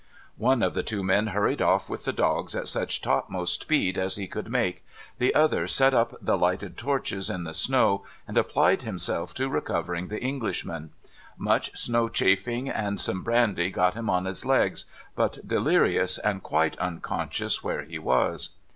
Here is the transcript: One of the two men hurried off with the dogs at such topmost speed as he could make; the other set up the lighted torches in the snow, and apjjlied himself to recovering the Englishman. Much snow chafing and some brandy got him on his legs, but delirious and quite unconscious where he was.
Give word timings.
One 0.39 0.63
of 0.63 0.73
the 0.73 0.81
two 0.81 1.03
men 1.03 1.27
hurried 1.27 1.61
off 1.61 1.87
with 1.87 2.05
the 2.05 2.11
dogs 2.11 2.55
at 2.55 2.67
such 2.67 3.03
topmost 3.03 3.61
speed 3.61 3.99
as 3.99 4.15
he 4.15 4.25
could 4.25 4.49
make; 4.51 4.83
the 5.19 5.31
other 5.35 5.67
set 5.67 5.93
up 5.93 6.15
the 6.19 6.39
lighted 6.39 6.75
torches 6.75 7.29
in 7.29 7.43
the 7.43 7.53
snow, 7.53 8.03
and 8.27 8.35
apjjlied 8.35 8.81
himself 8.81 9.35
to 9.35 9.47
recovering 9.47 10.07
the 10.07 10.19
Englishman. 10.19 10.89
Much 11.37 11.77
snow 11.77 12.09
chafing 12.09 12.67
and 12.67 12.99
some 12.99 13.21
brandy 13.21 13.69
got 13.69 13.93
him 13.93 14.09
on 14.09 14.25
his 14.25 14.43
legs, 14.43 14.85
but 15.15 15.37
delirious 15.47 16.17
and 16.17 16.41
quite 16.41 16.75
unconscious 16.79 17.63
where 17.63 17.83
he 17.83 17.99
was. 17.99 18.49